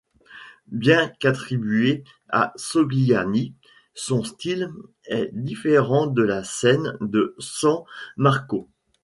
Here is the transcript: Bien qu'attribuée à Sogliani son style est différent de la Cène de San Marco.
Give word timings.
Bien 0.71 1.09
qu'attribuée 1.19 2.03
à 2.27 2.53
Sogliani 2.55 3.53
son 3.93 4.23
style 4.23 4.71
est 5.05 5.29
différent 5.31 6.07
de 6.07 6.23
la 6.23 6.43
Cène 6.43 6.97
de 7.01 7.35
San 7.39 7.75
Marco. 8.17 8.67